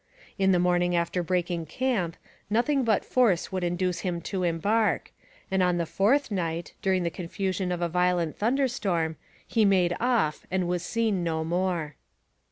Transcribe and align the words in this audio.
In 0.39 0.51
the 0.51 0.57
morning 0.57 0.95
after 0.95 1.21
breaking 1.21 1.67
camp 1.67 2.17
nothing 2.49 2.83
but 2.83 3.05
force 3.05 3.51
would 3.51 3.63
induce 3.63 3.99
him 3.99 4.19
to 4.21 4.41
embark, 4.41 5.11
and 5.51 5.61
on 5.61 5.77
the 5.77 5.85
fourth 5.85 6.31
night, 6.31 6.73
during 6.81 7.03
the 7.03 7.11
confusion 7.11 7.71
of 7.71 7.83
a 7.83 7.87
violent 7.87 8.35
thunder 8.35 8.67
storm, 8.67 9.15
he 9.45 9.63
made 9.63 9.95
off 9.99 10.47
and 10.49 10.67
was 10.67 10.81
seen 10.81 11.23
no 11.23 11.43
more. 11.43 11.97